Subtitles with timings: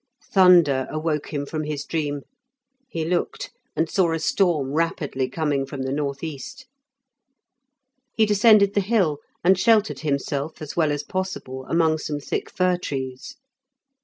[0.33, 2.21] Thunder awoke him from his dream;
[2.89, 6.65] he looked, and saw a storm rapidly coming from the north east.
[8.15, 12.77] He descended the hill, and sheltered himself as well as possible among some thick fir
[12.79, 13.35] trees.